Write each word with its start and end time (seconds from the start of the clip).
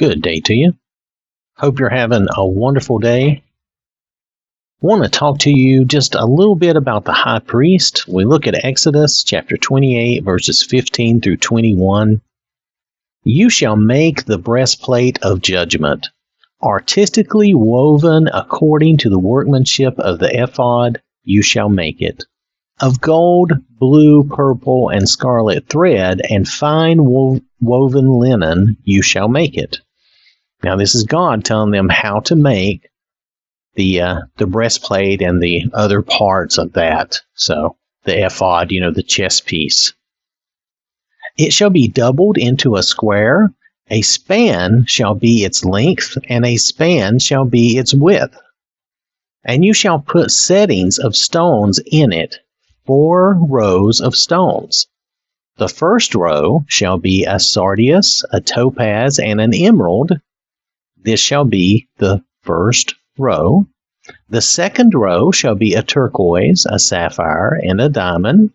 Good 0.00 0.22
day 0.22 0.40
to 0.46 0.54
you. 0.54 0.78
Hope 1.58 1.78
you're 1.78 1.90
having 1.90 2.26
a 2.34 2.46
wonderful 2.46 3.00
day. 3.00 3.44
Want 4.80 5.04
to 5.04 5.10
talk 5.10 5.40
to 5.40 5.50
you 5.50 5.84
just 5.84 6.14
a 6.14 6.24
little 6.24 6.54
bit 6.54 6.74
about 6.76 7.04
the 7.04 7.12
high 7.12 7.40
priest. 7.40 8.08
We 8.08 8.24
look 8.24 8.46
at 8.46 8.64
Exodus 8.64 9.22
chapter 9.22 9.58
28, 9.58 10.24
verses 10.24 10.62
15 10.62 11.20
through 11.20 11.36
21. 11.36 12.22
You 13.24 13.50
shall 13.50 13.76
make 13.76 14.24
the 14.24 14.38
breastplate 14.38 15.18
of 15.20 15.42
judgment, 15.42 16.08
artistically 16.62 17.52
woven 17.52 18.26
according 18.32 18.96
to 18.96 19.10
the 19.10 19.18
workmanship 19.18 19.98
of 19.98 20.18
the 20.18 20.34
ephod, 20.34 21.02
you 21.24 21.42
shall 21.42 21.68
make 21.68 22.00
it 22.00 22.24
of 22.80 23.02
gold, 23.02 23.52
blue, 23.78 24.24
purple, 24.24 24.88
and 24.88 25.06
scarlet 25.06 25.68
thread, 25.68 26.22
and 26.30 26.48
fine 26.48 27.04
wo- 27.04 27.40
woven 27.60 28.18
linen, 28.18 28.78
you 28.84 29.02
shall 29.02 29.28
make 29.28 29.58
it. 29.58 29.80
Now, 30.62 30.76
this 30.76 30.94
is 30.94 31.04
God 31.04 31.44
telling 31.44 31.70
them 31.70 31.88
how 31.88 32.20
to 32.20 32.36
make 32.36 32.88
the 33.74 34.00
uh, 34.00 34.20
the 34.36 34.46
breastplate 34.46 35.22
and 35.22 35.42
the 35.42 35.64
other 35.72 36.02
parts 36.02 36.58
of 36.58 36.72
that. 36.74 37.22
So 37.34 37.76
the 38.04 38.26
ephod, 38.26 38.70
you 38.70 38.80
know, 38.80 38.90
the 38.90 39.02
chest 39.02 39.46
piece. 39.46 39.94
It 41.38 41.52
shall 41.52 41.70
be 41.70 41.88
doubled 41.88 42.36
into 42.36 42.76
a 42.76 42.82
square. 42.82 43.54
A 43.88 44.02
span 44.02 44.84
shall 44.86 45.14
be 45.14 45.44
its 45.44 45.64
length, 45.64 46.18
and 46.28 46.44
a 46.44 46.56
span 46.56 47.18
shall 47.18 47.44
be 47.44 47.78
its 47.78 47.94
width. 47.94 48.36
And 49.44 49.64
you 49.64 49.72
shall 49.72 50.00
put 50.00 50.30
settings 50.30 50.98
of 50.98 51.16
stones 51.16 51.80
in 51.86 52.12
it, 52.12 52.38
four 52.84 53.34
rows 53.34 54.00
of 54.00 54.14
stones. 54.14 54.86
The 55.56 55.68
first 55.68 56.14
row 56.14 56.64
shall 56.68 56.98
be 56.98 57.24
a 57.24 57.40
sardius, 57.40 58.22
a 58.32 58.40
topaz, 58.40 59.18
and 59.18 59.40
an 59.40 59.54
emerald. 59.54 60.20
This 61.02 61.20
shall 61.20 61.44
be 61.44 61.88
the 61.98 62.22
first 62.42 62.94
row. 63.16 63.66
The 64.28 64.42
second 64.42 64.94
row 64.94 65.30
shall 65.30 65.54
be 65.54 65.74
a 65.74 65.82
turquoise, 65.82 66.66
a 66.66 66.78
sapphire, 66.78 67.58
and 67.62 67.80
a 67.80 67.88
diamond. 67.88 68.50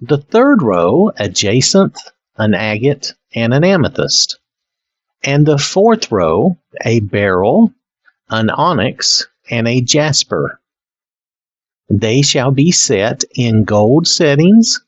The 0.00 0.18
third 0.18 0.62
row, 0.62 1.12
a 1.16 1.28
jacinth, 1.28 1.98
an 2.36 2.54
agate, 2.54 3.14
and 3.34 3.54
an 3.54 3.64
amethyst. 3.64 4.38
And 5.22 5.46
the 5.46 5.58
fourth 5.58 6.10
row, 6.10 6.58
a 6.84 7.00
beryl, 7.00 7.72
an 8.28 8.50
onyx, 8.50 9.26
and 9.50 9.68
a 9.68 9.80
jasper. 9.80 10.60
They 11.88 12.22
shall 12.22 12.50
be 12.50 12.72
set 12.72 13.24
in 13.34 13.64
gold 13.64 14.06
settings, 14.06 14.80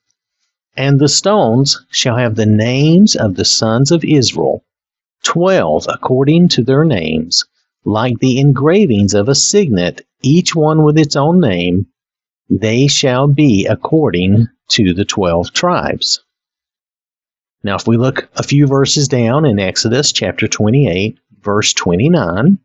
and 0.76 0.98
the 0.98 1.08
stones 1.08 1.84
shall 1.90 2.16
have 2.16 2.34
the 2.34 2.46
names 2.46 3.14
of 3.14 3.36
the 3.36 3.44
sons 3.44 3.92
of 3.92 4.04
Israel, 4.04 4.64
twelve 5.24 5.86
according 5.88 6.48
to 6.50 6.62
their 6.62 6.84
names, 6.84 7.44
like 7.84 8.20
the 8.20 8.38
engravings 8.38 9.14
of 9.14 9.28
a 9.28 9.34
signet, 9.34 10.06
each 10.22 10.54
one 10.54 10.84
with 10.84 10.96
its 10.96 11.16
own 11.16 11.40
name. 11.40 11.86
They 12.48 12.86
shall 12.86 13.26
be 13.26 13.66
according 13.66 14.48
to 14.68 14.94
the 14.94 15.04
twelve 15.04 15.52
tribes. 15.52 16.22
Now, 17.64 17.76
if 17.76 17.88
we 17.88 17.96
look 17.96 18.28
a 18.36 18.42
few 18.42 18.66
verses 18.66 19.08
down 19.08 19.46
in 19.46 19.58
Exodus 19.58 20.12
chapter 20.12 20.46
28, 20.46 21.18
verse 21.40 21.72
29, 21.72 22.58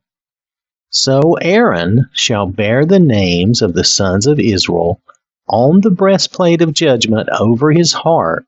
so 0.90 1.36
Aaron 1.36 2.10
shall 2.12 2.48
bear 2.48 2.86
the 2.86 3.00
names 3.00 3.62
of 3.62 3.74
the 3.74 3.84
sons 3.84 4.28
of 4.28 4.40
Israel 4.40 5.02
on 5.48 5.82
the 5.82 5.92
breastplate 5.92 6.62
of 6.62 6.74
judgment 6.74 7.30
over 7.40 7.72
his 7.72 7.94
heart 7.94 8.46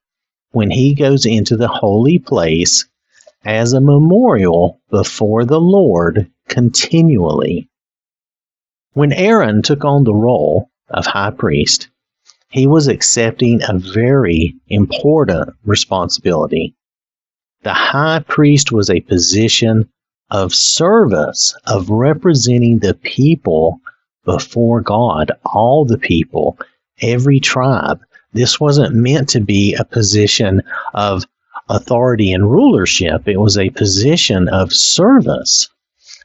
when 0.52 0.70
he 0.70 0.94
goes 0.94 1.26
into 1.26 1.56
the 1.56 1.68
holy 1.68 2.20
place 2.20 2.86
as 3.44 3.74
a 3.74 3.82
memorial 3.82 4.80
before 4.90 5.46
the 5.46 5.60
Lord 5.60 6.30
continually. 6.48 7.70
When 8.94 9.14
Aaron 9.14 9.62
took 9.62 9.86
on 9.86 10.04
the 10.04 10.14
role 10.14 10.70
of 10.90 11.06
high 11.06 11.32
priest, 11.32 11.90
he 12.50 12.68
was 12.68 12.88
accepting 12.88 13.62
a 13.64 13.80
very 13.80 14.56
important 14.68 15.50
responsibility. 15.64 16.76
The 17.64 17.74
high 17.74 18.24
priest 18.28 18.72
was 18.72 18.90
a 18.90 19.00
position 19.00 19.90
of 20.30 20.54
service, 20.54 21.56
of 21.66 21.90
representing 21.90 22.80
the 22.80 22.94
people 22.96 23.80
before 24.26 24.82
God, 24.82 25.32
all 25.46 25.86
the 25.86 25.98
people, 25.98 26.58
every 27.02 27.40
tribe. 27.40 28.02
This 28.34 28.60
wasn't 28.60 28.96
meant 28.96 29.30
to 29.30 29.40
be 29.40 29.74
a 29.76 29.86
position 29.86 30.62
of 30.94 31.26
authority 31.72 32.32
and 32.32 32.52
rulership, 32.52 33.28
it 33.28 33.40
was 33.40 33.58
a 33.58 33.70
position 33.72 34.48
of 34.50 34.74
service. 34.74 35.70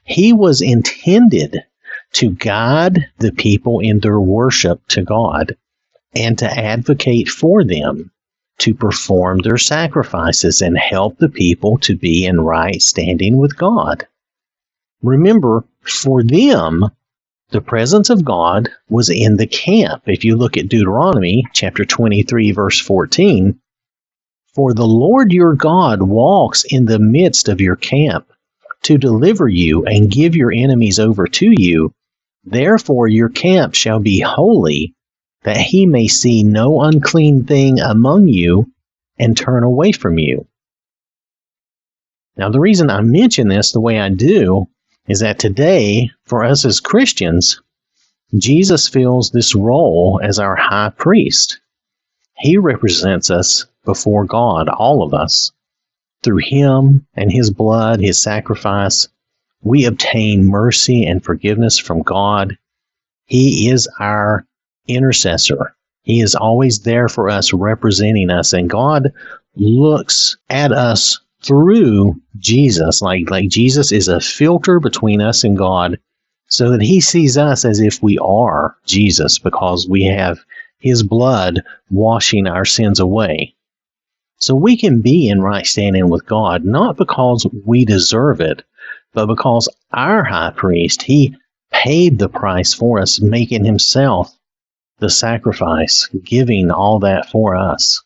He 0.04 0.32
was 0.32 0.60
intended 0.60 1.62
to 2.14 2.30
guide 2.30 3.06
the 3.18 3.32
people 3.32 3.80
in 3.80 4.00
their 4.00 4.20
worship 4.20 4.80
to 4.88 5.02
God 5.02 5.56
and 6.14 6.38
to 6.38 6.46
advocate 6.46 7.28
for 7.28 7.64
them 7.64 8.10
to 8.58 8.74
perform 8.74 9.38
their 9.38 9.58
sacrifices 9.58 10.62
and 10.62 10.78
help 10.78 11.18
the 11.18 11.28
people 11.28 11.78
to 11.78 11.96
be 11.96 12.24
in 12.24 12.40
right 12.40 12.80
standing 12.80 13.36
with 13.36 13.56
God. 13.56 14.06
Remember, 15.02 15.64
for 15.82 16.22
them, 16.22 16.90
the 17.50 17.60
presence 17.60 18.10
of 18.10 18.24
God 18.24 18.70
was 18.88 19.08
in 19.08 19.36
the 19.36 19.46
camp. 19.46 20.02
If 20.06 20.24
you 20.24 20.36
look 20.36 20.56
at 20.56 20.68
Deuteronomy 20.68 21.44
chapter 21.52 21.84
23, 21.84 22.50
verse 22.52 22.80
14, 22.80 23.60
for 24.56 24.72
the 24.72 24.86
Lord 24.86 25.32
your 25.34 25.52
God 25.52 26.00
walks 26.00 26.64
in 26.64 26.86
the 26.86 26.98
midst 26.98 27.50
of 27.50 27.60
your 27.60 27.76
camp 27.76 28.32
to 28.84 28.96
deliver 28.96 29.48
you 29.48 29.84
and 29.84 30.10
give 30.10 30.34
your 30.34 30.50
enemies 30.50 30.98
over 30.98 31.26
to 31.26 31.52
you. 31.58 31.92
Therefore, 32.42 33.06
your 33.06 33.28
camp 33.28 33.74
shall 33.74 34.00
be 34.00 34.18
holy, 34.18 34.94
that 35.42 35.58
he 35.58 35.84
may 35.84 36.08
see 36.08 36.42
no 36.42 36.80
unclean 36.80 37.44
thing 37.44 37.80
among 37.80 38.28
you 38.28 38.72
and 39.18 39.36
turn 39.36 39.62
away 39.62 39.92
from 39.92 40.18
you. 40.18 40.46
Now, 42.38 42.48
the 42.48 42.60
reason 42.60 42.88
I 42.88 43.02
mention 43.02 43.48
this 43.48 43.72
the 43.72 43.80
way 43.80 44.00
I 44.00 44.08
do 44.08 44.68
is 45.06 45.20
that 45.20 45.38
today, 45.38 46.10
for 46.24 46.44
us 46.44 46.64
as 46.64 46.80
Christians, 46.80 47.60
Jesus 48.34 48.88
fills 48.88 49.30
this 49.30 49.54
role 49.54 50.18
as 50.22 50.38
our 50.38 50.56
high 50.56 50.92
priest. 50.96 51.60
He 52.38 52.56
represents 52.56 53.30
us 53.30 53.66
before 53.86 54.26
God, 54.26 54.68
all 54.68 55.02
of 55.02 55.14
us. 55.14 55.52
Through 56.22 56.42
him 56.44 57.06
and 57.14 57.32
his 57.32 57.50
blood, 57.50 58.00
his 58.00 58.20
sacrifice, 58.20 59.08
we 59.62 59.86
obtain 59.86 60.44
mercy 60.44 61.06
and 61.06 61.24
forgiveness 61.24 61.78
from 61.78 62.02
God. 62.02 62.58
He 63.24 63.70
is 63.70 63.88
our 63.98 64.46
intercessor. 64.86 65.74
He 66.02 66.20
is 66.20 66.36
always 66.36 66.80
there 66.80 67.08
for 67.08 67.28
us, 67.28 67.52
representing 67.52 68.30
us, 68.30 68.52
and 68.52 68.70
God 68.70 69.12
looks 69.56 70.36
at 70.48 70.70
us 70.70 71.18
through 71.42 72.20
Jesus. 72.38 73.02
Like 73.02 73.28
like 73.28 73.48
Jesus 73.48 73.90
is 73.90 74.06
a 74.06 74.20
filter 74.20 74.78
between 74.78 75.20
us 75.20 75.42
and 75.42 75.58
God, 75.58 75.98
so 76.48 76.70
that 76.70 76.82
He 76.82 77.00
sees 77.00 77.36
us 77.36 77.64
as 77.64 77.80
if 77.80 78.02
we 78.02 78.18
are 78.18 78.76
Jesus, 78.86 79.40
because 79.40 79.88
we 79.88 80.04
have 80.04 80.38
His 80.78 81.02
blood 81.02 81.64
washing 81.90 82.46
our 82.46 82.64
sins 82.64 83.00
away. 83.00 83.55
So 84.38 84.54
we 84.54 84.76
can 84.76 85.00
be 85.00 85.28
in 85.28 85.40
right 85.40 85.66
standing 85.66 86.08
with 86.08 86.26
God, 86.26 86.64
not 86.64 86.96
because 86.96 87.46
we 87.64 87.84
deserve 87.84 88.40
it, 88.40 88.62
but 89.14 89.26
because 89.26 89.68
our 89.92 90.24
high 90.24 90.52
priest, 90.54 91.02
he 91.02 91.36
paid 91.72 92.18
the 92.18 92.28
price 92.28 92.74
for 92.74 93.00
us, 93.00 93.20
making 93.20 93.64
himself 93.64 94.36
the 94.98 95.10
sacrifice, 95.10 96.08
giving 96.24 96.70
all 96.70 96.98
that 97.00 97.28
for 97.28 97.54
us. 97.54 98.02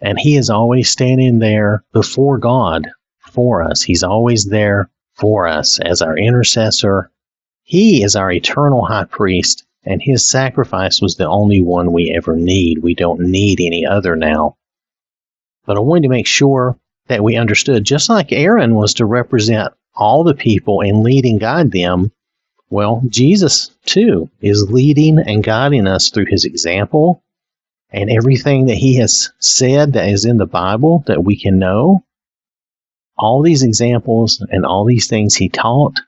And 0.00 0.18
He 0.18 0.36
is 0.36 0.50
always 0.50 0.90
standing 0.90 1.38
there 1.38 1.84
before 1.92 2.38
God 2.38 2.88
for 3.20 3.62
us. 3.62 3.82
He's 3.82 4.02
always 4.02 4.44
there 4.44 4.90
for 5.14 5.46
us 5.46 5.80
as 5.80 6.02
our 6.02 6.16
intercessor. 6.16 7.10
He 7.62 8.02
is 8.02 8.14
our 8.14 8.30
eternal 8.30 8.84
high 8.84 9.04
priest, 9.04 9.64
and 9.84 10.02
His 10.02 10.28
sacrifice 10.28 11.00
was 11.00 11.16
the 11.16 11.26
only 11.26 11.62
one 11.62 11.92
we 11.92 12.12
ever 12.14 12.36
need. 12.36 12.78
We 12.78 12.94
don't 12.94 13.20
need 13.20 13.60
any 13.60 13.86
other 13.86 14.14
now. 14.14 14.56
But 15.66 15.76
I 15.76 15.80
wanted 15.80 16.02
to 16.02 16.08
make 16.08 16.26
sure 16.26 16.78
that 17.08 17.22
we 17.22 17.36
understood, 17.36 17.84
just 17.84 18.08
like 18.08 18.32
Aaron 18.32 18.74
was 18.74 18.94
to 18.94 19.06
represent 19.06 19.72
all 19.94 20.24
the 20.24 20.34
people 20.34 20.80
and 20.80 21.02
lead 21.02 21.24
and 21.24 21.40
guide 21.40 21.70
them, 21.70 22.12
well, 22.70 23.02
Jesus, 23.08 23.70
too, 23.84 24.28
is 24.40 24.70
leading 24.70 25.18
and 25.18 25.44
guiding 25.44 25.86
us 25.86 26.10
through 26.10 26.26
his 26.26 26.44
example 26.44 27.22
and 27.90 28.10
everything 28.10 28.66
that 28.66 28.76
he 28.76 28.96
has 28.96 29.30
said 29.38 29.92
that 29.92 30.08
is 30.08 30.24
in 30.24 30.38
the 30.38 30.46
Bible 30.46 31.04
that 31.06 31.22
we 31.22 31.38
can 31.38 31.58
know. 31.58 32.04
All 33.16 33.42
these 33.42 33.62
examples 33.62 34.44
and 34.50 34.66
all 34.66 34.84
these 34.84 35.06
things 35.06 35.36
he 35.36 35.48
taught, 35.48 36.00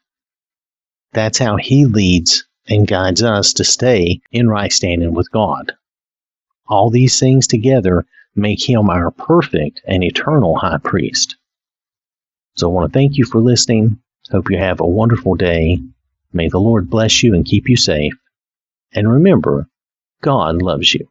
that's 1.12 1.38
how 1.38 1.56
he 1.56 1.86
leads 1.86 2.44
and 2.68 2.88
guides 2.88 3.22
us 3.22 3.52
to 3.54 3.64
stay 3.64 4.20
in 4.32 4.48
right 4.48 4.72
standing 4.72 5.14
with 5.14 5.30
God. 5.30 5.72
All 6.66 6.90
these 6.90 7.20
things 7.20 7.46
together 7.46 8.04
make 8.36 8.68
him 8.68 8.90
our 8.90 9.10
perfect 9.10 9.80
and 9.86 10.04
eternal 10.04 10.56
high 10.56 10.78
priest. 10.78 11.36
So 12.54 12.68
I 12.68 12.72
want 12.72 12.92
to 12.92 12.96
thank 12.96 13.16
you 13.16 13.24
for 13.24 13.40
listening. 13.40 13.98
Hope 14.30 14.50
you 14.50 14.58
have 14.58 14.80
a 14.80 14.86
wonderful 14.86 15.34
day. 15.34 15.78
May 16.32 16.48
the 16.48 16.60
Lord 16.60 16.90
bless 16.90 17.22
you 17.22 17.34
and 17.34 17.44
keep 17.44 17.68
you 17.68 17.76
safe. 17.76 18.14
And 18.92 19.10
remember, 19.10 19.68
God 20.22 20.62
loves 20.62 20.92
you. 20.94 21.08